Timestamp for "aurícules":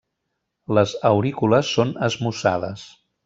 1.09-1.69